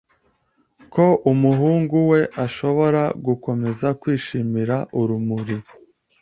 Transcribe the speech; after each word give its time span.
Ko 0.93 1.05
umuhungu 1.31 1.95
we 2.11 2.21
ashobora 2.45 3.01
gukomeza 3.25 3.87
kwishimira 4.01 4.75
urumuri 5.01 5.57